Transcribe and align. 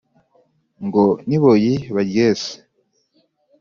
ngo 0.85 1.03
n’iboyi 1.27 1.73
baryese 1.95 2.53